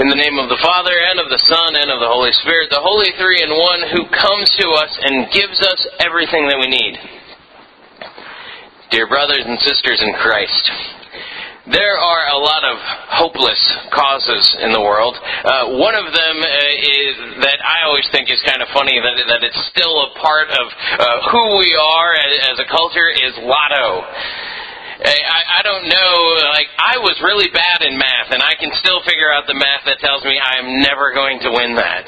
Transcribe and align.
In 0.00 0.08
the 0.08 0.16
name 0.16 0.40
of 0.40 0.48
the 0.48 0.56
Father, 0.64 0.96
and 0.96 1.20
of 1.20 1.28
the 1.28 1.44
Son, 1.44 1.76
and 1.76 1.92
of 1.92 2.00
the 2.00 2.08
Holy 2.08 2.32
Spirit, 2.40 2.72
the 2.72 2.80
Holy 2.80 3.12
Three 3.20 3.44
in 3.44 3.52
One 3.52 3.84
who 3.92 4.08
comes 4.08 4.48
to 4.56 4.72
us 4.72 4.96
and 4.96 5.28
gives 5.28 5.60
us 5.60 5.76
everything 6.00 6.48
that 6.48 6.56
we 6.56 6.72
need. 6.72 6.96
Dear 8.88 9.04
brothers 9.12 9.44
and 9.44 9.60
sisters 9.60 10.00
in 10.00 10.16
Christ, 10.16 10.64
there 11.68 12.00
are 12.00 12.32
a 12.32 12.40
lot 12.40 12.64
of 12.64 12.80
hopeless 13.12 13.60
causes 13.92 14.56
in 14.64 14.72
the 14.72 14.80
world. 14.80 15.20
Uh, 15.20 15.76
one 15.76 15.92
of 15.92 16.08
them 16.16 16.36
uh, 16.48 16.48
is 17.04 17.44
that 17.44 17.60
I 17.60 17.84
always 17.84 18.08
think 18.08 18.32
is 18.32 18.40
kind 18.48 18.64
of 18.64 18.72
funny 18.72 18.96
that, 18.96 19.20
that 19.28 19.44
it's 19.44 19.62
still 19.68 20.00
a 20.00 20.16
part 20.16 20.48
of 20.48 20.64
uh, 20.96 21.28
who 21.28 21.60
we 21.60 21.76
are 21.76 22.16
as, 22.16 22.56
as 22.56 22.56
a 22.56 22.68
culture 22.72 23.12
is 23.12 23.36
lotto. 23.44 24.08
I, 25.00 25.60
I 25.60 25.62
don't 25.64 25.88
know, 25.88 26.12
like, 26.60 26.68
I 26.76 27.00
was 27.00 27.16
really 27.24 27.48
bad 27.56 27.80
in 27.88 27.96
math, 27.96 28.28
and 28.36 28.44
I 28.44 28.52
can 28.60 28.68
still 28.84 29.00
figure 29.08 29.32
out 29.32 29.48
the 29.48 29.56
math 29.56 29.88
that 29.88 29.96
tells 29.96 30.20
me 30.28 30.36
I 30.36 30.60
am 30.60 30.84
never 30.84 31.08
going 31.16 31.40
to 31.40 31.48
win 31.48 31.72
that. 31.80 32.04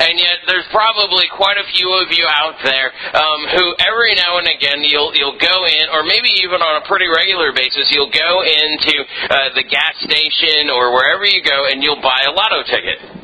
And 0.00 0.16
yet, 0.16 0.40
there's 0.48 0.64
probably 0.72 1.28
quite 1.36 1.60
a 1.60 1.68
few 1.76 1.92
of 2.00 2.08
you 2.08 2.24
out 2.24 2.56
there 2.64 2.88
um, 3.12 3.40
who 3.52 3.64
every 3.84 4.16
now 4.16 4.40
and 4.40 4.48
again 4.48 4.80
you'll 4.88 5.12
you'll 5.12 5.36
go 5.36 5.56
in, 5.68 5.84
or 5.92 6.00
maybe 6.08 6.32
even 6.40 6.64
on 6.64 6.80
a 6.80 6.84
pretty 6.88 7.12
regular 7.12 7.52
basis, 7.52 7.92
you'll 7.92 8.12
go 8.12 8.40
into 8.40 9.04
uh, 9.28 9.52
the 9.52 9.68
gas 9.68 10.00
station 10.00 10.72
or 10.72 10.96
wherever 10.96 11.28
you 11.28 11.44
go, 11.44 11.68
and 11.68 11.84
you'll 11.84 12.00
buy 12.00 12.24
a 12.24 12.32
lotto 12.32 12.64
ticket. 12.64 13.23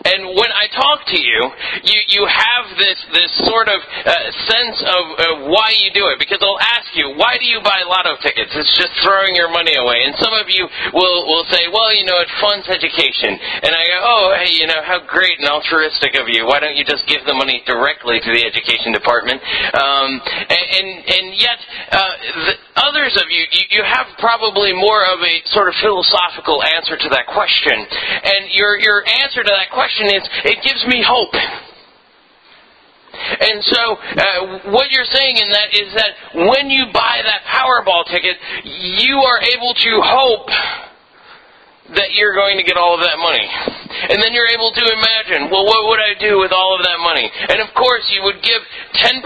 And 0.00 0.32
when 0.32 0.48
I 0.48 0.64
talk 0.72 1.04
to 1.12 1.18
you, 1.18 1.40
you, 1.84 1.98
you 2.08 2.22
have 2.24 2.72
this, 2.80 2.98
this 3.12 3.32
sort 3.44 3.68
of 3.68 3.80
uh, 3.84 4.12
sense 4.48 4.78
of, 4.80 5.04
of 5.20 5.34
why 5.52 5.76
you 5.76 5.92
do 5.92 6.08
it. 6.08 6.16
Because 6.16 6.40
they'll 6.40 6.62
ask 6.62 6.88
you, 6.96 7.12
why 7.20 7.36
do 7.36 7.44
you 7.44 7.60
buy 7.60 7.84
lotto 7.84 8.16
tickets? 8.24 8.48
It's 8.56 8.74
just 8.80 8.96
throwing 9.04 9.36
your 9.36 9.52
money 9.52 9.76
away. 9.76 10.08
And 10.08 10.16
some 10.16 10.32
of 10.32 10.48
you 10.48 10.64
will, 10.96 11.28
will 11.28 11.44
say, 11.52 11.68
well, 11.68 11.92
you 11.92 12.08
know, 12.08 12.16
it 12.16 12.32
funds 12.40 12.64
education. 12.72 13.36
And 13.36 13.76
I 13.76 13.82
go, 13.92 13.98
oh, 14.00 14.24
hey, 14.40 14.56
you 14.56 14.64
know, 14.64 14.80
how 14.80 15.04
great 15.04 15.36
and 15.36 15.48
altruistic 15.48 16.16
of 16.16 16.32
you. 16.32 16.48
Why 16.48 16.64
don't 16.64 16.76
you 16.80 16.84
just 16.88 17.04
give 17.04 17.20
the 17.28 17.36
money 17.36 17.60
directly 17.68 18.24
to 18.24 18.30
the 18.32 18.40
education 18.40 18.96
department? 18.96 19.42
Um, 19.76 20.16
and, 20.48 20.64
and, 20.80 20.88
and 21.12 21.26
yet, 21.36 21.58
uh, 21.92 22.14
the, 22.48 22.54
others 22.88 23.12
of 23.20 23.28
you, 23.28 23.44
you, 23.52 23.80
you 23.80 23.82
have 23.84 24.08
probably 24.16 24.72
more 24.72 25.04
of 25.04 25.20
a 25.20 25.34
sort 25.52 25.68
of 25.68 25.76
philosophical 25.84 26.64
answer 26.64 26.96
to 26.96 27.08
that 27.12 27.28
question. 27.28 27.76
And 27.76 28.48
your, 28.56 28.80
your 28.80 29.04
answer 29.04 29.44
to 29.44 29.52
that 29.52 29.68
question 29.68 29.89
is, 29.98 30.22
it 30.44 30.62
gives 30.62 30.86
me 30.86 31.02
hope. 31.02 31.34
And 33.40 33.62
so, 33.64 33.96
uh, 33.96 34.70
what 34.70 34.90
you're 34.90 35.04
saying 35.04 35.36
in 35.36 35.50
that 35.50 35.74
is 35.74 35.92
that 35.94 36.12
when 36.34 36.70
you 36.70 36.86
buy 36.92 37.20
that 37.22 37.42
Powerball 37.44 38.06
ticket, 38.06 38.36
you 38.64 39.18
are 39.18 39.40
able 39.42 39.74
to 39.74 40.00
hope 40.02 40.48
that 41.94 42.14
you're 42.14 42.34
going 42.34 42.56
to 42.56 42.62
get 42.62 42.76
all 42.76 42.94
of 42.94 43.02
that 43.02 43.18
money. 43.18 43.42
And 44.10 44.22
then 44.22 44.32
you're 44.32 44.48
able 44.48 44.70
to 44.70 44.84
imagine, 44.94 45.50
well, 45.50 45.66
what 45.66 45.90
would 45.90 45.98
I 45.98 46.14
do 46.18 46.38
with 46.38 46.52
all 46.52 46.78
of 46.78 46.86
that 46.86 46.98
money? 47.02 47.26
And 47.26 47.60
of 47.60 47.74
course, 47.74 48.06
you 48.14 48.22
would 48.22 48.40
give 48.42 48.62
10% 48.94 49.18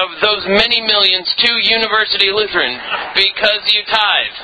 of 0.00 0.08
those 0.24 0.48
many 0.48 0.80
millions 0.80 1.28
to 1.44 1.48
University 1.60 2.32
Lutheran 2.32 2.80
because 3.14 3.62
you 3.68 3.84
tithe 3.84 4.36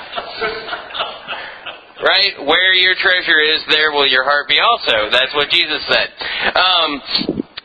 right? 2.03 2.45
Where 2.45 2.75
your 2.75 2.95
treasure 2.99 3.39
is, 3.39 3.63
there 3.71 3.93
will 3.93 4.07
your 4.07 4.25
heart 4.25 4.49
be 4.49 4.59
also. 4.59 5.11
That's 5.11 5.35
what 5.35 5.49
Jesus 5.51 5.81
said. 5.89 6.09
Um, 6.53 6.91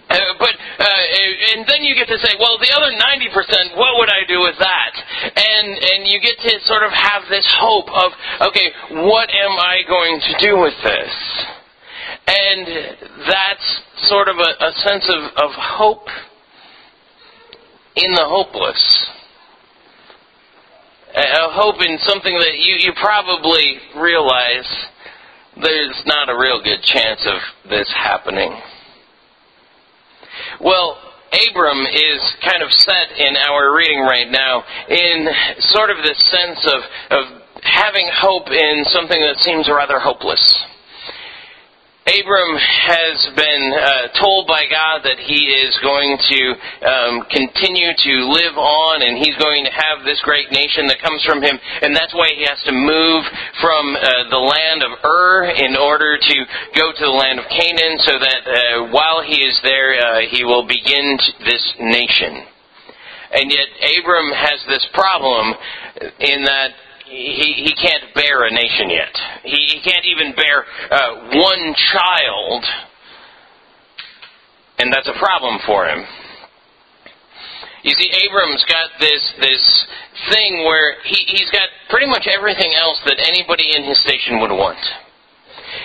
uh, 0.10 0.16
but 0.40 0.56
uh, 0.56 1.04
and 1.52 1.68
then 1.68 1.84
you 1.84 1.94
get 1.94 2.08
to 2.08 2.18
say, 2.20 2.32
well, 2.40 2.58
the 2.58 2.72
other 2.72 2.96
ninety 2.96 3.28
percent, 3.34 3.76
what 3.76 4.00
would 4.00 4.10
I 4.10 4.24
do 4.28 4.40
with 4.40 4.56
that? 4.60 4.94
And 5.36 5.68
and 5.68 6.08
you 6.08 6.22
get 6.22 6.40
to 6.40 6.66
sort 6.66 6.84
of 6.84 6.92
have 6.94 7.24
this 7.30 7.46
hope 7.60 7.90
of, 7.92 8.12
okay, 8.48 8.72
what 9.04 9.30
am 9.30 9.60
I 9.60 9.82
going 9.88 10.22
to 10.22 10.34
do 10.40 10.60
with 10.60 10.76
this? 10.84 11.12
And 12.28 12.68
that's 13.28 13.82
sort 14.08 14.30
of 14.30 14.38
a, 14.38 14.52
a 14.64 14.72
sense 14.80 15.06
of, 15.10 15.24
of 15.44 15.52
hope 15.56 16.08
in 17.96 18.14
the 18.14 18.24
hopeless 18.24 19.08
Uh, 21.16 21.22
a 21.22 21.54
hope 21.54 21.82
in 21.82 21.98
something 22.00 22.34
that 22.40 22.56
you, 22.58 22.76
you 22.80 22.94
probably 23.02 23.80
realize 23.96 24.68
there's 25.62 26.04
not 26.06 26.30
a 26.30 26.38
real 26.38 26.62
good 26.64 26.82
chance 26.84 27.26
of 27.26 27.70
this 27.70 27.92
happening. 27.96 28.54
Well, 30.62 30.98
Abram 31.34 31.86
is 31.86 32.20
kind 32.44 32.64
of 32.64 32.72
set 32.72 33.12
in 33.18 33.36
our 33.36 33.76
reading 33.76 34.00
right 34.00 34.30
now 34.30 34.64
in 34.90 35.28
sort 35.60 35.90
of 35.90 35.98
this 36.04 36.20
sense 36.30 36.60
of, 36.66 36.82
of 37.12 37.42
having 37.64 38.10
hope 38.14 38.48
in 38.50 38.84
something 38.86 39.20
that 39.20 39.38
seems 39.40 39.68
rather 39.68 40.00
hopeless. 40.00 40.66
Abram 42.08 42.56
has 42.56 43.20
been 43.36 43.66
uh, 43.76 44.08
told 44.16 44.48
by 44.48 44.64
God 44.72 45.04
that 45.04 45.20
he 45.20 45.52
is 45.52 45.76
going 45.84 46.16
to 46.16 46.42
um, 46.88 47.14
continue 47.28 47.92
to 47.92 48.14
live 48.32 48.56
on 48.56 49.04
and 49.04 49.20
he's 49.20 49.36
going 49.36 49.68
to 49.68 49.74
have 49.76 50.08
this 50.08 50.16
great 50.24 50.48
nation 50.48 50.88
that 50.88 51.04
comes 51.04 51.20
from 51.28 51.44
him. 51.44 51.60
And 51.84 51.92
that's 51.92 52.16
why 52.16 52.32
he 52.32 52.48
has 52.48 52.64
to 52.64 52.72
move 52.72 53.28
from 53.60 54.00
uh, 54.00 54.24
the 54.32 54.40
land 54.40 54.88
of 54.88 54.96
Ur 55.04 55.52
in 55.52 55.76
order 55.76 56.16
to 56.16 56.36
go 56.80 56.96
to 56.96 57.04
the 57.04 57.12
land 57.12 57.44
of 57.44 57.46
Canaan 57.52 58.00
so 58.00 58.16
that 58.16 58.42
uh, 58.48 58.56
while 58.96 59.20
he 59.20 59.44
is 59.44 59.60
there, 59.68 60.00
uh, 60.00 60.24
he 60.32 60.48
will 60.48 60.64
begin 60.64 61.20
this 61.44 61.66
nation. 61.76 62.48
And 63.36 63.52
yet, 63.52 63.68
Abram 64.00 64.32
has 64.32 64.64
this 64.72 64.88
problem 64.96 65.54
in 66.24 66.48
that 66.48 66.72
he, 67.10 67.68
he 67.68 67.74
can't 67.76 68.14
bear 68.14 68.46
a 68.46 68.52
nation 68.52 68.90
yet. 68.90 69.14
He, 69.44 69.58
he 69.76 69.82
can't 69.82 70.06
even 70.06 70.36
bear 70.36 70.66
uh, 70.92 71.14
one 71.34 71.76
child, 71.94 72.64
and 74.80 74.92
that's 74.92 75.08
a 75.08 75.18
problem 75.18 75.60
for 75.66 75.88
him. 75.88 76.06
You 77.84 77.94
see, 77.96 78.12
Abram's 78.28 78.66
got 78.68 79.00
this 79.00 79.22
this 79.40 79.88
thing 80.30 80.66
where 80.66 80.96
he, 81.06 81.24
he's 81.28 81.50
got 81.52 81.70
pretty 81.90 82.08
much 82.08 82.28
everything 82.28 82.74
else 82.76 83.00
that 83.06 83.16
anybody 83.26 83.76
in 83.76 83.84
his 83.84 84.02
station 84.02 84.42
would 84.42 84.52
want. 84.52 84.80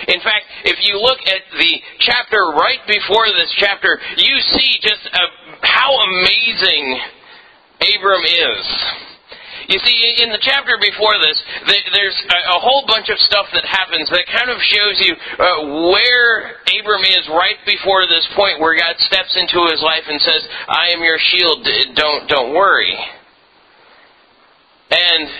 In 0.07 0.19
fact, 0.19 0.45
if 0.65 0.79
you 0.81 0.99
look 0.99 1.19
at 1.27 1.43
the 1.57 1.71
chapter 1.99 2.51
right 2.59 2.79
before 2.87 3.27
this 3.27 3.53
chapter, 3.57 3.99
you 4.17 4.35
see 4.39 4.79
just 4.81 5.07
uh, 5.13 5.19
how 5.61 5.91
amazing 5.91 6.99
Abram 7.95 8.23
is. 8.23 9.12
You 9.67 9.79
see, 9.79 9.97
in 10.23 10.29
the 10.29 10.41
chapter 10.41 10.77
before 10.79 11.15
this, 11.19 11.37
there's 11.67 12.19
a 12.29 12.59
whole 12.59 12.83
bunch 12.87 13.09
of 13.09 13.17
stuff 13.19 13.47
that 13.53 13.65
happens 13.65 14.09
that 14.09 14.27
kind 14.27 14.49
of 14.51 14.59
shows 14.59 14.95
you 14.99 15.13
uh, 15.15 15.91
where 15.91 16.59
Abram 16.67 17.03
is 17.03 17.27
right 17.31 17.59
before 17.65 18.05
this 18.07 18.27
point 18.35 18.59
where 18.59 18.75
God 18.75 18.95
steps 18.99 19.35
into 19.39 19.63
his 19.71 19.81
life 19.81 20.03
and 20.07 20.19
says, 20.19 20.43
I 20.67 20.91
am 20.93 21.01
your 21.01 21.19
shield, 21.19 21.67
don't, 21.95 22.27
don't 22.27 22.51
worry. 22.53 22.95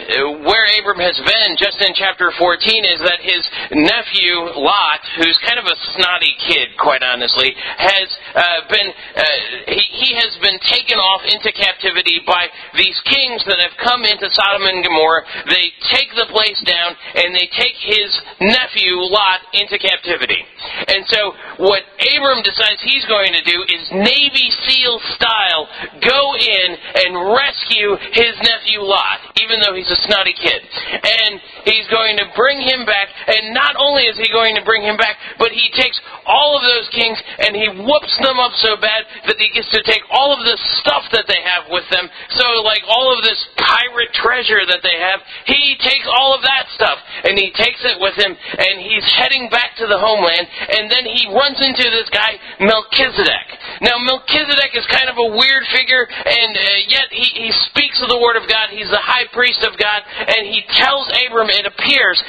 Where 0.03 0.67
Abram 0.79 0.99
has 0.99 1.15
been 1.15 1.55
just 1.55 1.79
in 1.79 1.95
chapter 1.95 2.31
14 2.35 2.83
is 2.83 2.99
that 3.07 3.23
his 3.23 3.43
nephew 3.71 4.35
Lot, 4.59 4.99
who's 5.15 5.37
kind 5.47 5.55
of 5.55 5.63
a 5.63 5.77
snotty 5.95 6.35
kid, 6.43 6.75
quite 6.75 7.03
honestly, 7.03 7.55
has 7.55 8.07
uh, 8.35 8.59
been 8.67 8.89
uh, 8.91 9.23
he, 9.71 9.83
he 10.03 10.09
has 10.19 10.35
been 10.43 10.59
taken 10.67 10.99
off 10.99 11.23
into 11.23 11.51
captivity 11.55 12.19
by 12.27 12.51
these 12.75 12.99
kings 13.07 13.47
that 13.47 13.63
have 13.63 13.75
come 13.79 14.03
into 14.03 14.27
Sodom 14.35 14.67
and 14.67 14.83
Gomorrah. 14.83 15.23
They 15.47 15.71
take 15.95 16.11
the 16.19 16.27
place 16.27 16.59
down 16.67 16.95
and 17.15 17.31
they 17.31 17.47
take 17.55 17.77
his 17.79 18.11
nephew 18.43 18.99
Lot 19.07 19.47
into 19.55 19.79
captivity. 19.79 20.43
And 20.91 21.07
so 21.07 21.31
what 21.63 21.83
Abram 22.11 22.43
decides 22.43 22.83
he's 22.83 23.05
going 23.07 23.31
to 23.31 23.43
do 23.47 23.57
is 23.71 23.83
Navy 23.91 24.51
SEAL 24.67 24.99
style 25.15 25.63
go 26.03 26.35
in 26.35 26.67
and 27.07 27.11
rescue 27.31 27.95
his 28.11 28.35
nephew 28.43 28.83
Lot 28.83 29.33
even 29.43 29.59
though 29.59 29.75
he's 29.75 29.91
a 29.93 29.99
snotty 30.09 30.33
kid. 30.33 30.61
And 31.05 31.37
he's 31.69 31.85
going 31.93 32.17
to 32.17 32.25
bring 32.33 32.57
him 32.65 32.85
back, 32.89 33.13
and 33.29 33.53
not 33.53 33.77
only 33.77 34.09
is 34.09 34.17
he 34.17 34.27
going 34.33 34.57
to 34.57 34.65
bring 34.65 34.81
him 34.81 34.97
back, 34.97 35.21
but 35.37 35.53
he 35.53 35.69
takes 35.77 36.01
all 36.25 36.57
of 36.57 36.63
those 36.63 36.89
kings 36.89 37.19
and 37.39 37.55
he 37.55 37.67
whoops 37.67 38.15
them 38.23 38.39
up 38.39 38.55
so 38.63 38.79
bad 38.79 39.03
that 39.27 39.37
he 39.37 39.51
gets 39.51 39.69
to 39.71 39.83
take 39.83 40.01
all 40.09 40.31
of 40.31 40.41
the 40.43 40.57
stuff 40.79 41.03
that 41.11 41.27
they 41.27 41.39
have 41.43 41.67
with 41.69 41.85
them. 41.91 42.07
So, 42.35 42.63
like 42.63 42.81
all 42.87 43.11
of 43.11 43.23
this 43.23 43.39
pirate 43.59 44.13
treasure 44.15 44.63
that 44.65 44.81
they 44.83 44.97
have, 44.99 45.19
he 45.45 45.75
takes 45.83 46.07
all 46.07 46.35
of 46.35 46.41
that 46.43 46.65
stuff 46.75 46.99
and 47.23 47.37
he 47.37 47.51
takes 47.53 47.83
it 47.83 47.99
with 47.99 48.15
him 48.15 48.31
and 48.33 48.75
he's 48.81 49.05
heading 49.19 49.49
back 49.51 49.75
to 49.77 49.85
the 49.87 49.99
homeland. 49.99 50.47
And 50.71 50.89
then 50.89 51.05
he 51.05 51.27
runs 51.31 51.59
into 51.59 51.85
this 51.91 52.09
guy, 52.09 52.39
Melchizedek. 52.59 53.47
Now, 53.83 53.99
Melchizedek 53.99 54.71
is 54.79 54.87
kind 54.87 55.11
of 55.11 55.19
a 55.19 55.27
weird 55.35 55.67
figure, 55.75 56.07
and 56.07 56.55
uh, 56.55 56.63
yet 56.87 57.11
he, 57.11 57.27
he 57.35 57.51
speaks 57.67 58.01
of 58.01 58.07
the 58.07 58.17
Word 58.17 58.39
of 58.39 58.47
God. 58.47 58.71
He's 58.71 58.87
the 58.87 59.03
high 59.03 59.27
priest 59.35 59.59
of 59.67 59.77
God, 59.77 60.01
and 60.07 60.47
he 60.47 60.63
tells 60.79 61.11
Abram, 61.27 61.51
it 61.51 61.67
appears, 61.67 62.23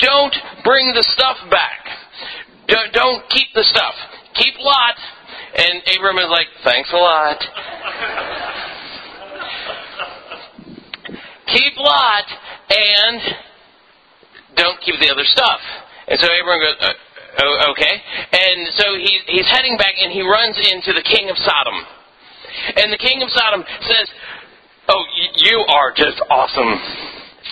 don't 0.00 0.34
bring 0.64 0.94
the 0.96 1.04
stuff 1.04 1.36
back. 1.50 1.84
Don't, 2.68 2.92
don't 2.92 3.28
keep 3.28 3.52
the 3.54 3.64
stuff. 3.64 3.94
Keep 4.34 4.58
Lot. 4.60 4.96
And 5.56 5.82
Abram 5.94 6.16
is 6.18 6.30
like, 6.30 6.48
thanks 6.64 6.90
a 6.90 6.96
lot. 6.96 7.36
keep 11.52 11.76
Lot, 11.76 12.24
and 12.70 13.20
don't 14.56 14.80
keep 14.80 14.98
the 15.00 15.10
other 15.10 15.24
stuff. 15.24 15.60
And 16.08 16.18
so 16.18 16.26
Abram 16.26 16.60
goes, 16.60 16.76
uh, 16.80 16.92
oh, 17.38 17.72
okay. 17.72 17.94
And 18.32 18.68
so 18.74 18.84
he, 18.96 19.20
he's 19.26 19.48
heading 19.50 19.76
back 19.76 19.94
and 20.02 20.12
he 20.12 20.22
runs 20.22 20.56
into 20.58 20.92
the 20.92 21.02
king 21.02 21.30
of 21.30 21.36
Sodom. 21.38 21.74
And 22.76 22.92
the 22.92 22.98
king 22.98 23.22
of 23.22 23.30
Sodom 23.30 23.64
says, 23.82 24.08
Oh, 24.88 25.02
you 25.36 25.64
are 25.68 25.92
just 25.96 26.20
awesome 26.28 26.78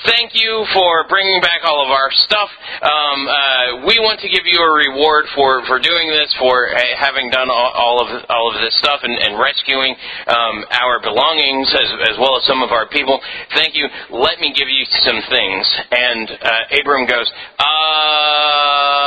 thank 0.05 0.34
you 0.34 0.67
for 0.75 1.06
bringing 1.08 1.40
back 1.40 1.62
all 1.64 1.84
of 1.84 1.90
our 1.90 2.11
stuff. 2.26 2.50
Um, 2.82 3.19
uh, 3.26 3.87
we 3.87 3.99
want 4.02 4.19
to 4.20 4.29
give 4.29 4.46
you 4.46 4.58
a 4.58 4.73
reward 4.73 5.26
for, 5.34 5.64
for 5.67 5.79
doing 5.79 6.08
this, 6.11 6.34
for 6.38 6.69
having 6.99 7.31
done 7.31 7.50
all, 7.50 7.70
all, 7.75 7.96
of 8.02 8.08
all 8.29 8.50
of 8.50 8.61
this 8.61 8.75
stuff 8.79 9.00
and, 9.02 9.14
and 9.14 9.38
rescuing 9.38 9.94
um, 10.26 10.64
our 10.75 10.99
belongings 11.00 11.70
as, 11.75 11.88
as 12.11 12.17
well 12.19 12.37
as 12.38 12.44
some 12.46 12.62
of 12.62 12.70
our 12.70 12.88
people. 12.88 13.20
Thank 13.55 13.75
you. 13.75 13.87
Let 14.11 14.40
me 14.40 14.52
give 14.55 14.69
you 14.69 14.84
some 15.06 15.20
things. 15.31 15.64
And 15.90 16.26
uh, 16.31 16.79
Abram 16.81 17.06
goes, 17.06 17.31
uh, 17.58 18.31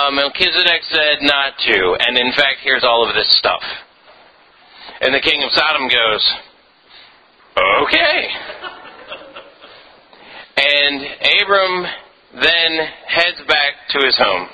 Um, 0.06 0.16
Melchizedek 0.16 0.84
said 0.92 1.18
not 1.22 1.54
to. 1.66 1.98
And 2.00 2.18
in 2.18 2.32
fact, 2.34 2.60
here's 2.64 2.84
all 2.84 3.08
of 3.08 3.16
this 3.16 3.38
stuff. 3.38 3.62
And 5.02 5.14
the 5.14 5.20
king 5.20 5.44
of 5.44 5.50
Sodom 5.52 5.88
goes, 5.88 6.34
okay. 7.84 8.28
And 10.58 11.06
Abram 11.42 11.86
then 12.36 12.88
heads 13.08 13.42
back 13.48 13.74
to 13.92 14.06
his 14.06 14.18
home. 14.18 14.50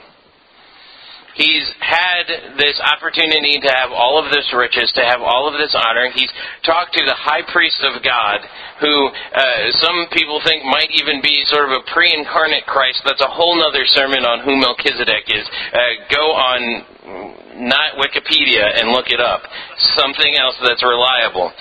He's 1.36 1.68
had 1.80 2.58
this 2.58 2.80
opportunity 2.80 3.60
to 3.64 3.72
have 3.72 3.92
all 3.92 4.20
of 4.20 4.32
this 4.32 4.48
riches, 4.54 4.92
to 4.96 5.04
have 5.04 5.22
all 5.22 5.48
of 5.48 5.56
this 5.56 5.76
honor. 5.76 6.12
He's 6.14 6.32
talked 6.66 6.94
to 6.96 7.04
the 7.06 7.16
high 7.16 7.44
priest 7.52 7.80
of 7.84 8.04
God, 8.04 8.40
who 8.80 8.94
uh, 9.08 9.72
some 9.80 10.08
people 10.12 10.42
think 10.44 10.64
might 10.66 10.92
even 10.96 11.22
be 11.22 11.44
sort 11.48 11.72
of 11.72 11.80
a 11.80 11.84
pre 11.92 12.12
incarnate 12.12 12.66
Christ. 12.66 13.02
That's 13.06 13.22
a 13.22 13.32
whole 13.32 13.64
other 13.64 13.86
sermon 13.86 14.26
on 14.26 14.44
who 14.44 14.60
Melchizedek 14.60 15.32
is. 15.32 15.46
Uh, 15.72 15.80
go 16.12 16.36
on 16.36 16.60
not 17.62 17.96
Wikipedia 18.00 18.80
and 18.80 18.92
look 18.92 19.10
it 19.10 19.20
up. 19.20 19.44
Something 19.98 20.36
else 20.36 20.56
that's 20.64 20.84
reliable. 20.84 21.52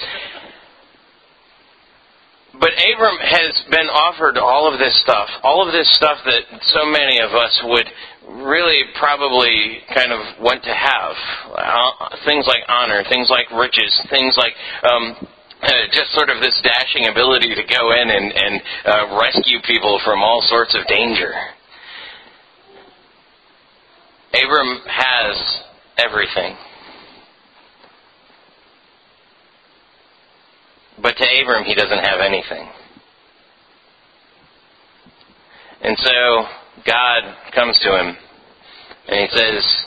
But 2.60 2.76
Abram 2.76 3.16
has 3.16 3.56
been 3.70 3.88
offered 3.88 4.36
all 4.36 4.70
of 4.70 4.78
this 4.78 4.92
stuff, 5.00 5.28
all 5.42 5.66
of 5.66 5.72
this 5.72 5.88
stuff 5.96 6.18
that 6.26 6.44
so 6.68 6.84
many 6.84 7.18
of 7.18 7.32
us 7.32 7.58
would 7.64 7.88
really 8.44 8.84
probably 9.00 9.80
kind 9.94 10.12
of 10.12 10.20
want 10.38 10.62
to 10.64 10.74
have. 10.74 11.16
Uh, 11.56 12.16
things 12.28 12.44
like 12.46 12.60
honor, 12.68 13.02
things 13.08 13.30
like 13.30 13.50
riches, 13.50 13.90
things 14.10 14.36
like 14.36 14.52
um, 14.84 15.16
uh, 15.62 15.72
just 15.90 16.12
sort 16.12 16.28
of 16.28 16.40
this 16.40 16.54
dashing 16.62 17.08
ability 17.08 17.54
to 17.54 17.64
go 17.64 17.92
in 17.92 18.10
and, 18.10 18.32
and 18.32 18.60
uh, 18.84 19.18
rescue 19.20 19.58
people 19.64 19.98
from 20.04 20.20
all 20.20 20.42
sorts 20.44 20.76
of 20.76 20.86
danger. 20.86 21.32
Abram 24.36 24.80
has 24.86 25.62
everything. 25.96 26.56
But 31.02 31.16
to 31.16 31.24
Abram, 31.24 31.64
he 31.64 31.74
doesn't 31.74 32.04
have 32.04 32.20
anything. 32.20 32.68
And 35.82 35.96
so 35.98 36.44
God 36.86 37.36
comes 37.54 37.78
to 37.78 37.88
him 37.88 38.16
and 39.08 39.20
he 39.20 39.36
says, 39.36 39.86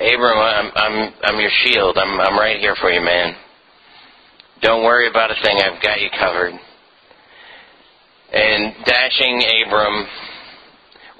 Abram, 0.00 0.38
I'm, 0.38 0.72
I'm, 0.74 1.14
I'm 1.22 1.40
your 1.40 1.50
shield. 1.64 1.96
I'm, 1.96 2.20
I'm 2.20 2.38
right 2.38 2.58
here 2.58 2.74
for 2.80 2.90
you, 2.90 3.00
man. 3.00 3.36
Don't 4.62 4.84
worry 4.84 5.08
about 5.08 5.30
a 5.30 5.34
thing. 5.42 5.58
I've 5.58 5.82
got 5.82 6.00
you 6.00 6.08
covered. 6.18 6.54
And 8.32 8.74
dashing 8.84 9.42
Abram, 9.64 10.06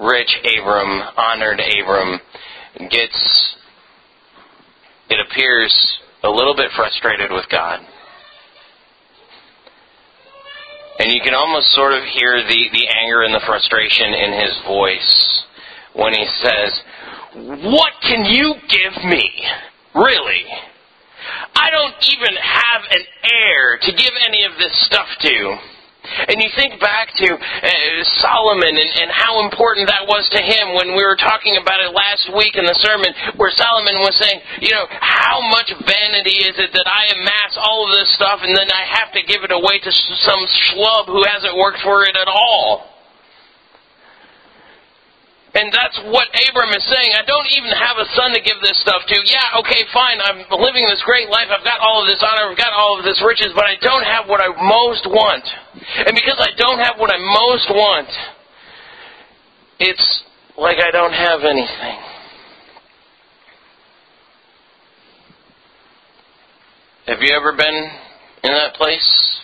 rich 0.00 0.30
Abram, 0.58 1.02
honored 1.16 1.60
Abram, 1.60 2.20
gets, 2.90 3.54
it 5.10 5.18
appears, 5.30 5.74
a 6.24 6.30
little 6.30 6.56
bit 6.56 6.70
frustrated 6.74 7.30
with 7.30 7.44
God. 7.50 7.80
And 10.98 11.12
you 11.12 11.20
can 11.22 11.34
almost 11.34 11.72
sort 11.72 11.94
of 11.94 12.04
hear 12.04 12.42
the, 12.42 12.68
the 12.72 12.86
anger 12.88 13.22
and 13.22 13.34
the 13.34 13.42
frustration 13.46 14.12
in 14.14 14.32
his 14.32 14.60
voice 14.66 15.42
when 15.94 16.12
he 16.12 16.26
says, 16.42 16.82
What 17.34 17.92
can 18.02 18.24
you 18.24 18.54
give 18.68 19.04
me? 19.04 19.30
Really? 19.94 20.44
I 21.54 21.70
don't 21.70 21.94
even 22.08 22.34
have 22.36 22.82
an 22.90 23.04
heir 23.24 23.78
to 23.82 23.92
give 23.92 24.12
any 24.26 24.44
of 24.44 24.52
this 24.58 24.72
stuff 24.86 25.08
to. 25.20 25.56
And 26.02 26.42
you 26.42 26.50
think 26.58 26.80
back 26.80 27.14
to 27.14 27.28
uh, 27.34 27.70
Solomon 28.18 28.74
and, 28.74 28.90
and 29.02 29.10
how 29.10 29.44
important 29.46 29.86
that 29.86 30.06
was 30.06 30.28
to 30.34 30.40
him 30.42 30.74
when 30.74 30.98
we 30.98 31.02
were 31.06 31.16
talking 31.16 31.56
about 31.56 31.78
it 31.78 31.94
last 31.94 32.26
week 32.34 32.58
in 32.58 32.66
the 32.66 32.74
sermon, 32.82 33.14
where 33.38 33.54
Solomon 33.54 34.02
was 34.02 34.18
saying, 34.18 34.42
you 34.60 34.70
know, 34.70 34.86
how 34.98 35.40
much 35.54 35.70
vanity 35.86 36.42
is 36.42 36.58
it 36.58 36.74
that 36.74 36.86
I 36.90 37.14
amass 37.14 37.54
all 37.54 37.86
of 37.86 37.94
this 37.94 38.10
stuff 38.14 38.40
and 38.42 38.50
then 38.50 38.66
I 38.70 38.82
have 38.98 39.12
to 39.14 39.22
give 39.22 39.44
it 39.44 39.52
away 39.52 39.78
to 39.78 39.92
some 39.92 40.42
schlub 40.70 41.06
who 41.06 41.22
hasn't 41.22 41.56
worked 41.56 41.80
for 41.82 42.02
it 42.02 42.16
at 42.16 42.28
all? 42.28 42.91
And 45.54 45.68
that's 45.68 46.00
what 46.08 46.32
Abram 46.32 46.72
is 46.72 46.84
saying. 46.88 47.12
I 47.12 47.28
don't 47.28 47.44
even 47.52 47.68
have 47.76 48.00
a 48.00 48.08
son 48.16 48.32
to 48.32 48.40
give 48.40 48.56
this 48.64 48.80
stuff 48.80 49.04
to. 49.04 49.16
Yeah, 49.28 49.60
okay, 49.60 49.84
fine. 49.92 50.16
I'm 50.24 50.40
living 50.48 50.88
this 50.88 51.02
great 51.04 51.28
life. 51.28 51.52
I've 51.52 51.64
got 51.64 51.80
all 51.80 52.00
of 52.00 52.08
this 52.08 52.24
honor. 52.24 52.48
I've 52.48 52.56
got 52.56 52.72
all 52.72 52.98
of 52.98 53.04
this 53.04 53.20
riches, 53.20 53.52
but 53.54 53.64
I 53.68 53.76
don't 53.84 54.04
have 54.04 54.28
what 54.28 54.40
I 54.40 54.48
most 54.48 55.04
want. 55.04 55.44
And 56.08 56.16
because 56.16 56.40
I 56.40 56.56
don't 56.56 56.78
have 56.80 56.96
what 56.96 57.12
I 57.12 57.18
most 57.20 57.68
want, 57.68 58.08
it's 59.78 60.22
like 60.56 60.78
I 60.78 60.90
don't 60.90 61.12
have 61.12 61.40
anything. 61.44 61.98
Have 67.08 67.20
you 67.20 67.34
ever 67.36 67.52
been 67.52 67.90
in 68.44 68.52
that 68.52 68.72
place? 68.74 69.40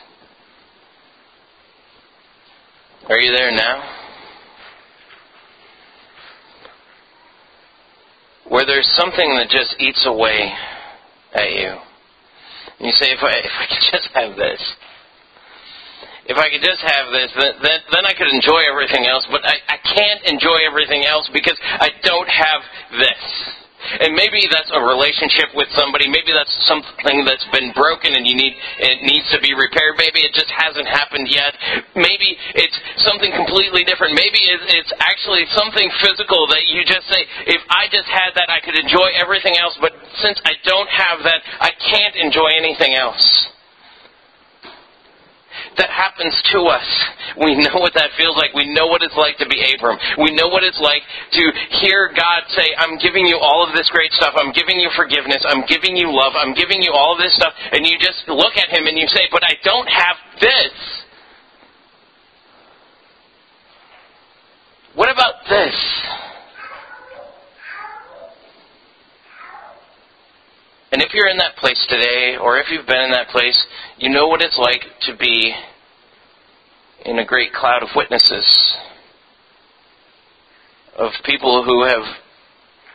Are 3.11 3.19
you 3.19 3.32
there 3.37 3.50
now? 3.50 3.97
Where 8.58 8.66
there's 8.66 8.90
something 8.99 9.38
that 9.38 9.46
just 9.46 9.78
eats 9.78 10.02
away 10.02 10.50
at 11.31 11.46
you. 11.46 11.78
And 12.82 12.90
you 12.90 12.94
say, 12.99 13.14
if 13.14 13.22
I, 13.22 13.38
if 13.46 13.55
I 13.55 13.66
could 13.70 13.87
just 13.94 14.10
have 14.19 14.34
this, 14.34 14.58
if 16.26 16.37
I 16.37 16.50
could 16.50 16.66
just 16.66 16.82
have 16.82 17.06
this, 17.14 17.31
then, 17.38 17.55
then, 17.62 17.78
then 17.94 18.02
I 18.02 18.19
could 18.19 18.26
enjoy 18.26 18.66
everything 18.66 19.06
else, 19.06 19.22
but 19.31 19.46
I, 19.46 19.62
I 19.62 19.78
can't 19.78 20.26
enjoy 20.26 20.66
everything 20.66 21.06
else 21.06 21.31
because 21.32 21.55
I 21.62 21.90
don't 22.02 22.26
have 22.26 22.60
this. 22.99 23.22
And 24.00 24.14
maybe 24.14 24.45
that's 24.50 24.71
a 24.73 24.80
relationship 24.80 25.54
with 25.54 25.68
somebody. 25.73 26.09
Maybe 26.09 26.33
that's 26.33 26.52
something 26.68 27.25
that's 27.25 27.45
been 27.52 27.73
broken 27.73 28.14
and 28.14 28.26
you 28.26 28.37
need 28.37 28.54
it 28.78 29.02
needs 29.02 29.26
to 29.33 29.40
be 29.40 29.54
repaired. 29.54 29.97
Maybe 29.97 30.21
it 30.21 30.33
just 30.35 30.50
hasn't 30.52 30.87
happened 30.87 31.28
yet. 31.28 31.57
Maybe 31.97 32.37
it's 32.54 32.78
something 33.04 33.33
completely 33.33 33.85
different. 33.85 34.14
Maybe 34.14 34.40
it's 34.45 34.92
actually 35.00 35.45
something 35.52 35.88
physical 36.00 36.47
that 36.49 36.68
you 36.68 36.85
just 36.85 37.09
say, 37.09 37.25
if 37.49 37.62
I 37.68 37.88
just 37.90 38.09
had 38.09 38.37
that, 38.37 38.49
I 38.49 38.61
could 38.61 38.76
enjoy 38.76 39.12
everything 39.16 39.57
else. 39.57 39.76
But 39.80 39.92
since 40.21 40.40
I 40.45 40.54
don't 40.64 40.90
have 40.90 41.25
that, 41.25 41.40
I 41.61 41.71
can't 41.90 42.16
enjoy 42.16 42.52
anything 42.57 42.95
else 42.95 43.49
that 45.78 45.90
happens 45.90 46.35
to 46.52 46.66
us. 46.66 46.87
We 47.38 47.54
know 47.56 47.78
what 47.78 47.94
that 47.94 48.11
feels 48.18 48.37
like. 48.37 48.52
We 48.54 48.66
know 48.75 48.87
what 48.87 49.02
it's 49.02 49.16
like 49.16 49.38
to 49.38 49.47
be 49.47 49.62
Abram. 49.75 49.99
We 50.18 50.35
know 50.35 50.49
what 50.49 50.62
it's 50.62 50.80
like 50.80 51.02
to 51.32 51.42
hear 51.80 52.11
God 52.14 52.42
say, 52.50 52.66
I'm 52.76 52.99
giving 52.99 53.26
you 53.26 53.38
all 53.38 53.66
of 53.66 53.75
this 53.75 53.88
great 53.90 54.12
stuff. 54.12 54.35
I'm 54.37 54.52
giving 54.52 54.78
you 54.78 54.90
forgiveness. 54.94 55.42
I'm 55.47 55.64
giving 55.66 55.97
you 55.97 56.11
love. 56.11 56.35
I'm 56.37 56.54
giving 56.54 56.82
you 56.82 56.92
all 56.92 57.14
of 57.14 57.18
this 57.18 57.35
stuff. 57.35 57.54
And 57.73 57.87
you 57.87 57.97
just 57.99 58.26
look 58.28 58.56
at 58.58 58.68
him 58.68 58.87
and 58.87 58.99
you 58.99 59.06
say, 59.08 59.30
But 59.30 59.42
I 59.44 59.54
don't 59.64 59.88
have 59.88 60.16
this. 60.40 60.75
What 64.94 65.11
about 65.11 65.47
this? 65.49 65.76
And 70.90 71.02
if 71.02 71.07
you're 71.18 71.28
in 71.28 71.38
that 71.38 71.56
place 71.56 71.84
today, 71.88 72.37
or 72.40 72.58
if 72.58 72.70
you've 72.70 72.87
been 72.87 73.02
in 73.02 73.10
that 73.10 73.26
place, 73.28 73.66
you 73.98 74.08
know 74.08 74.28
what 74.28 74.40
it's 74.40 74.56
like 74.56 74.84
to 75.00 75.16
be 75.16 75.52
in 77.04 77.18
a 77.18 77.26
great 77.26 77.52
cloud 77.52 77.82
of 77.82 77.88
witnesses, 77.96 78.46
of 80.96 81.10
people 81.25 81.64
who 81.64 81.82
have 81.82 82.04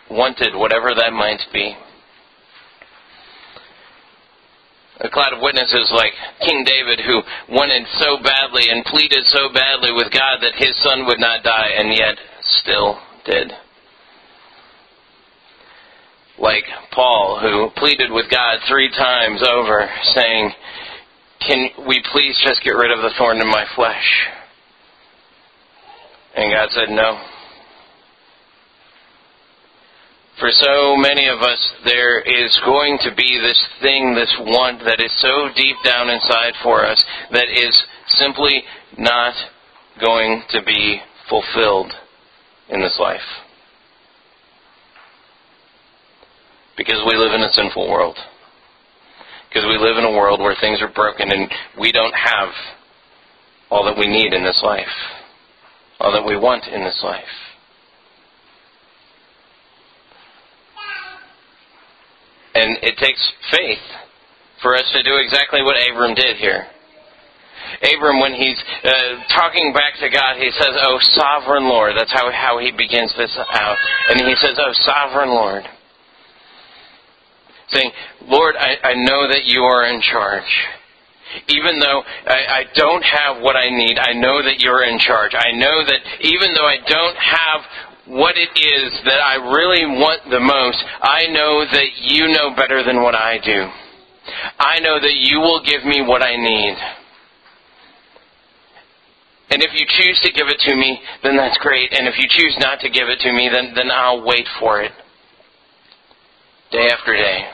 wanted 0.10 0.56
whatever 0.56 0.96
that 0.96 1.12
might 1.12 1.42
be. 1.52 1.76
A 5.02 5.10
cloud 5.10 5.34
of 5.34 5.42
witnesses 5.42 5.92
like 5.94 6.14
King 6.48 6.64
David, 6.64 7.02
who 7.06 7.22
wanted 7.54 7.86
so 7.98 8.24
badly 8.24 8.70
and 8.70 8.86
pleaded 8.86 9.26
so 9.26 9.52
badly 9.54 9.92
with 9.92 10.14
God 10.14 10.40
that 10.40 10.56
his 10.56 10.82
son 10.82 11.06
would 11.08 11.20
not 11.20 11.44
die, 11.44 11.72
and 11.76 11.92
yet 11.92 12.18
still 12.42 13.02
did 13.26 13.52
like 16.40 16.64
Paul, 16.92 17.40
who 17.42 17.70
pleaded 17.80 18.12
with 18.12 18.30
God 18.30 18.60
three 18.68 18.90
times 18.90 19.42
over, 19.44 19.90
saying, 20.16 20.52
Can 21.48 21.70
we 21.88 22.02
please 22.12 22.38
just 22.46 22.64
get 22.64 22.72
rid 22.72 22.92
of 22.92 23.02
the 23.02 23.12
thorn 23.18 23.38
in 23.38 23.48
my 23.48 23.66
flesh? 23.76 24.28
And 26.36 26.52
God 26.52 26.70
said, 26.72 26.90
No. 26.90 27.22
For 30.40 30.50
so 30.52 30.98
many 30.98 31.28
of 31.28 31.40
us, 31.42 31.74
there 31.86 32.20
is 32.20 32.60
going 32.66 32.98
to 33.04 33.16
be 33.16 33.40
this 33.40 33.68
thing, 33.82 34.16
this 34.16 34.36
want 34.40 34.84
that 34.84 35.00
is 35.00 35.12
so 35.22 35.50
deep 35.56 35.78
down 35.86 36.10
inside 36.10 36.54
for 36.64 36.86
us 36.86 37.04
that 37.32 37.50
is 37.50 37.84
simply 38.08 38.64
not 38.98 39.36
going 40.02 40.42
to 40.50 40.64
be 40.64 41.00
fulfilled 41.30 41.94
in 42.70 42.82
this 42.82 42.98
life. 43.00 43.22
Because 46.78 47.04
we 47.08 47.16
live 47.16 47.34
in 47.34 47.42
a 47.42 47.54
sinful 47.54 47.90
world. 47.90 48.18
Because 49.50 49.68
we 49.68 49.78
live 49.78 49.98
in 49.98 50.06
a 50.06 50.12
world 50.12 50.40
where 50.40 50.56
things 50.60 50.82
are 50.82 50.92
broken 50.92 51.32
and 51.32 51.50
we 51.80 51.92
don't 51.92 52.14
have 52.14 52.50
all 53.70 53.86
that 53.86 53.98
we 53.98 54.08
need 54.08 54.34
in 54.34 54.44
this 54.44 54.62
life, 54.64 54.94
all 56.00 56.12
that 56.12 56.26
we 56.26 56.38
want 56.38 56.66
in 56.68 56.84
this 56.84 57.00
life. 57.04 57.24
And 62.56 62.78
it 62.82 62.98
takes 62.98 63.22
faith 63.52 63.82
for 64.62 64.76
us 64.76 64.90
to 64.94 65.04
do 65.04 65.18
exactly 65.18 65.62
what 65.62 65.76
Abram 65.90 66.14
did 66.14 66.38
here. 66.38 66.66
Abram, 67.82 68.20
when 68.20 68.34
he's 68.34 68.62
uh, 68.84 68.92
talking 69.34 69.74
back 69.74 69.94
to 70.00 70.10
God, 70.10 70.38
he 70.38 70.52
says, 70.52 70.70
Oh, 70.86 71.00
sovereign 71.14 71.66
Lord. 71.66 71.94
That's 71.98 72.14
how, 72.14 72.32
how 72.32 72.60
he 72.60 72.72
begins 72.72 73.14
this 73.18 73.36
out. 73.38 73.78
And 74.10 74.22
he 74.22 74.36
says, 74.36 74.58
Oh, 74.60 74.72
sovereign 74.86 75.30
Lord. 75.30 75.64
Saying, 77.74 77.92
Lord, 78.28 78.56
I, 78.58 78.78
I 78.84 78.94
know 78.94 79.28
that 79.28 79.46
you 79.46 79.62
are 79.64 79.90
in 79.90 80.02
charge. 80.02 80.50
Even 81.50 81.80
though 81.80 82.04
I, 82.28 82.62
I 82.62 82.64
don't 82.76 83.02
have 83.04 83.42
what 83.42 83.56
I 83.56 83.70
need, 83.70 83.98
I 83.98 84.14
know 84.14 84.44
that 84.44 84.60
you're 84.60 84.84
in 84.86 85.00
charge. 85.00 85.34
I 85.34 85.52
know 85.52 85.84
that 85.84 86.00
even 86.22 86.54
though 86.54 86.68
I 86.68 86.78
don't 86.86 87.18
have 87.18 87.62
what 88.06 88.36
it 88.38 88.52
is 88.54 88.94
that 89.06 89.22
I 89.24 89.36
really 89.36 89.86
want 89.86 90.30
the 90.30 90.40
most, 90.40 90.84
I 91.02 91.26
know 91.32 91.66
that 91.66 91.90
you 92.02 92.28
know 92.28 92.56
better 92.56 92.84
than 92.84 93.02
what 93.02 93.16
I 93.16 93.40
do. 93.44 93.66
I 94.60 94.80
know 94.80 95.00
that 95.00 95.16
you 95.16 95.40
will 95.40 95.64
give 95.64 95.86
me 95.86 96.02
what 96.06 96.22
I 96.22 96.36
need. 96.36 96.78
And 99.50 99.62
if 99.62 99.72
you 99.74 99.86
choose 99.88 100.20
to 100.24 100.32
give 100.32 100.48
it 100.48 100.60
to 100.68 100.76
me, 100.76 101.00
then 101.24 101.38
that's 101.38 101.58
great. 101.60 101.94
And 101.94 102.08
if 102.08 102.16
you 102.18 102.28
choose 102.30 102.56
not 102.60 102.80
to 102.82 102.90
give 102.90 103.08
it 103.08 103.20
to 103.20 103.32
me, 103.32 103.50
then, 103.52 103.74
then 103.76 103.92
I'll 103.92 104.26
wait 104.26 104.48
for 104.60 104.82
it. 104.82 104.92
Day 106.72 106.90
after 106.92 107.14
day. 107.16 107.50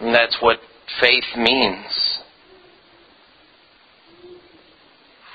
And 0.00 0.14
that's 0.14 0.36
what 0.40 0.58
faith 1.00 1.24
means. 1.36 2.20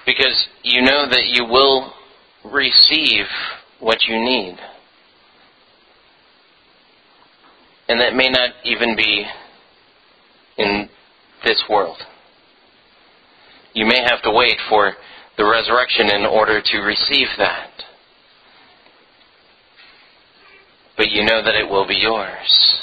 Because 0.06 0.48
you 0.64 0.82
know 0.82 1.08
that 1.10 1.28
you 1.28 1.46
will 1.46 1.94
receive 2.44 3.26
what 3.80 4.04
you 4.08 4.20
need. 4.20 4.58
And 7.88 8.00
that 8.00 8.16
may 8.16 8.30
not 8.30 8.52
even 8.64 8.96
be 8.96 9.26
in 10.58 10.90
this 11.44 11.64
world. 11.70 11.98
You 13.74 13.86
may 13.86 14.02
have 14.02 14.22
to 14.24 14.32
wait 14.32 14.58
for 14.70 14.94
the 15.38 15.46
resurrection 15.46 16.10
in 16.10 16.26
order 16.26 16.62
to 16.64 16.78
receive 16.80 17.28
that. 17.38 17.72
But 20.98 21.10
you 21.10 21.24
know 21.26 21.44
that 21.44 21.56
it 21.56 21.70
will 21.70 21.88
be 21.88 21.96
yours. 21.96 22.82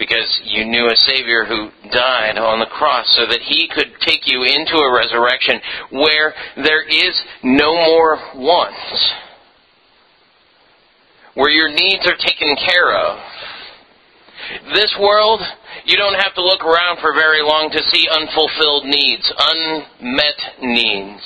Because 0.00 0.40
you 0.48 0.64
knew 0.64 0.88
a 0.88 0.96
Savior 0.96 1.44
who 1.44 1.68
died 1.92 2.40
on 2.40 2.58
the 2.58 2.72
cross 2.72 3.04
so 3.12 3.28
that 3.28 3.44
He 3.44 3.68
could 3.68 3.92
take 4.00 4.24
you 4.24 4.42
into 4.48 4.80
a 4.80 4.94
resurrection 4.96 5.60
where 5.92 6.32
there 6.56 6.88
is 6.88 7.12
no 7.44 7.76
more 7.76 8.16
want. 8.34 8.74
Where 11.34 11.52
your 11.52 11.68
needs 11.68 12.08
are 12.08 12.16
taken 12.16 12.56
care 12.64 12.96
of. 12.96 13.20
This 14.72 14.90
world, 14.98 15.40
you 15.84 15.96
don't 16.00 16.16
have 16.16 16.34
to 16.34 16.42
look 16.42 16.64
around 16.64 16.98
for 17.04 17.12
very 17.12 17.42
long 17.42 17.70
to 17.70 17.82
see 17.92 18.08
unfulfilled 18.08 18.86
needs, 18.86 19.28
unmet 19.36 20.64
needs. 20.64 21.22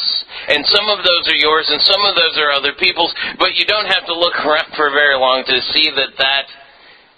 And 0.48 0.66
some 0.66 0.90
of 0.90 0.98
those 0.98 1.30
are 1.30 1.38
yours 1.38 1.70
and 1.70 1.80
some 1.80 2.02
of 2.02 2.16
those 2.16 2.36
are 2.42 2.50
other 2.50 2.74
people's, 2.74 3.14
but 3.38 3.54
you 3.54 3.64
don't 3.66 3.86
have 3.86 4.04
to 4.06 4.18
look 4.18 4.34
around 4.44 4.74
for 4.74 4.90
very 4.90 5.16
long 5.16 5.44
to 5.46 5.60
see 5.72 5.94
that 5.94 6.18
that 6.18 6.46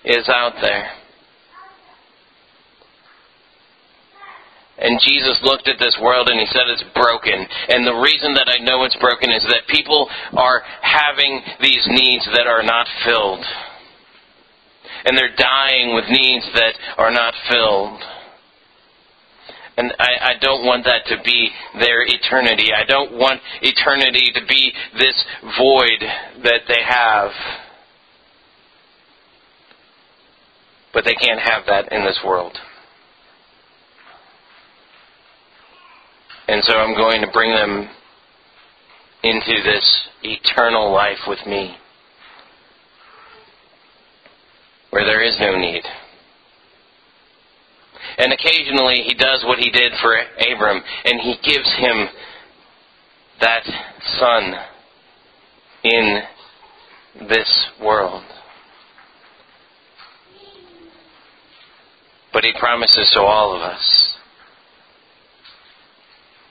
is 0.05 0.29
out 0.29 0.61
there. 0.61 1.06
And 4.79 5.01
Jesus 5.01 5.41
looked 5.43 5.69
at 5.69 5.81
this 5.81 5.97
world 6.03 6.29
and 6.29 6.39
he 6.39 6.47
said 6.47 6.69
it's 6.69 6.85
broken. 6.95 7.47
And 7.69 7.87
the 7.87 7.97
reason 7.97 8.35
that 8.35 8.49
I 8.49 8.63
know 8.63 8.85
it's 8.85 8.97
broken 9.01 9.31
is 9.31 9.43
that 9.49 9.67
people 9.69 10.09
are 10.37 10.63
having 10.83 11.41
these 11.61 11.85
needs 11.89 12.29
that 12.37 12.47
are 12.47 12.63
not 12.63 12.87
filled 13.05 13.45
and 15.07 15.17
they're 15.17 15.35
dying 15.37 15.95
with 15.95 16.05
needs 16.11 16.45
that 16.55 16.75
are 16.99 17.13
not 17.13 17.33
filled. 17.49 18.03
And 19.79 19.93
I, 19.99 20.33
I 20.33 20.33
don't 20.41 20.65
want 20.65 20.85
that 20.85 21.07
to 21.07 21.23
be 21.23 21.51
their 21.79 22.03
eternity. 22.03 22.73
I 22.73 22.85
don't 22.85 23.13
want 23.13 23.41
eternity 23.63 24.33
to 24.35 24.41
be 24.49 24.73
this 24.99 25.25
void 25.59 26.03
that 26.43 26.63
they 26.67 26.83
have. 26.83 27.31
But 30.93 31.05
they 31.05 31.15
can't 31.15 31.41
have 31.41 31.67
that 31.67 31.93
in 31.93 32.05
this 32.05 32.19
world. 32.25 32.59
And 36.49 36.63
so 36.65 36.75
I'm 36.75 36.95
going 36.95 37.21
to 37.23 37.31
bring 37.33 37.51
them 37.51 37.89
into 39.23 39.63
this 39.65 40.09
eternal 40.23 40.93
life 40.93 41.19
with 41.27 41.45
me 41.47 41.77
where 44.91 45.05
there 45.05 45.23
is 45.23 45.37
no 45.41 45.59
need. 45.59 45.83
And 48.19 48.33
occasionally 48.33 49.03
he 49.07 49.15
does 49.15 49.45
what 49.45 49.59
he 49.59 49.71
did 49.71 49.93
for 50.01 50.17
Abram, 50.17 50.81
and 51.05 51.21
he 51.21 51.35
gives 51.43 51.71
him 51.75 52.07
that 53.41 53.65
son 54.19 54.55
in 55.83 56.23
this 57.29 57.67
world. 57.83 58.23
But 62.33 62.45
he 62.45 62.53
promises 62.59 63.11
to 63.15 63.21
all 63.21 63.55
of 63.55 63.63
us 63.63 64.06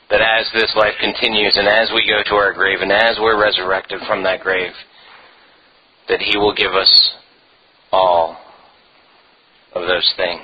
that 0.10 0.22
as 0.22 0.46
this 0.54 0.74
life 0.76 0.94
continues 1.00 1.58
and 1.58 1.68
as 1.68 1.92
we 1.94 2.08
go 2.08 2.22
to 2.30 2.36
our 2.36 2.54
grave 2.54 2.80
and 2.82 2.92
as 2.92 3.18
we're 3.20 3.42
resurrected 3.42 4.00
from 4.08 4.24
that 4.24 4.42
grave, 4.42 4.74
that 6.08 6.22
he 6.22 6.38
will 6.38 6.54
give 6.54 6.74
us 6.74 7.16
all 7.92 8.38
of 9.74 9.88
those 9.88 10.14
things. 10.16 10.44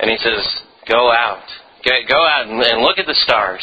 And 0.00 0.10
he 0.10 0.16
says, 0.18 0.62
Go 0.88 1.12
out. 1.12 1.44
Go 1.84 2.26
out 2.26 2.46
and 2.46 2.82
look 2.82 2.98
at 2.98 3.06
the 3.06 3.14
stars. 3.22 3.62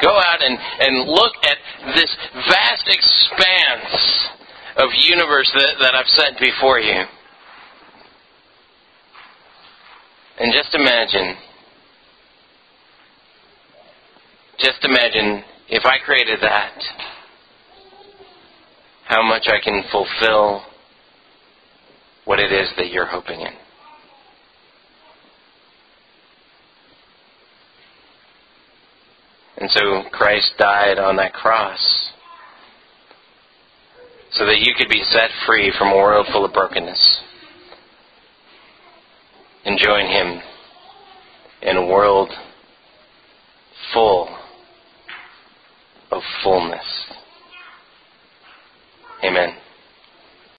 Go 0.00 0.10
out 0.10 0.42
and, 0.42 0.58
and 0.80 1.08
look 1.08 1.32
at 1.44 1.58
this 1.94 2.16
vast 2.48 2.86
expanse 2.86 4.28
of 4.76 4.88
universe 5.04 5.50
that, 5.54 5.74
that 5.80 5.94
I've 5.94 6.06
set 6.06 6.38
before 6.40 6.78
you. 6.78 7.02
And 10.38 10.52
just 10.52 10.74
imagine, 10.74 11.36
just 14.58 14.84
imagine 14.84 15.44
if 15.68 15.84
I 15.84 15.98
created 16.04 16.38
that 16.42 16.72
how 19.06 19.22
much 19.22 19.46
I 19.46 19.58
can 19.62 19.82
fulfill 19.90 20.62
what 22.24 22.38
it 22.38 22.52
is 22.52 22.68
that 22.76 22.90
you're 22.90 23.06
hoping 23.06 23.40
in. 23.40 23.52
And 29.58 29.70
so 29.70 30.02
Christ 30.10 30.52
died 30.58 30.98
on 30.98 31.16
that 31.16 31.32
cross 31.32 32.12
so 34.32 34.46
that 34.46 34.60
you 34.60 34.72
could 34.76 34.88
be 34.88 35.02
set 35.10 35.30
free 35.46 35.72
from 35.78 35.88
a 35.88 35.96
world 35.96 36.26
full 36.32 36.44
of 36.44 36.52
brokenness 36.52 37.22
and 39.64 39.78
join 39.78 40.06
Him 40.06 40.40
in 41.62 41.76
a 41.76 41.86
world 41.86 42.30
full 43.92 44.28
of 46.12 46.22
fullness. 46.44 46.84
Amen. 49.24 49.54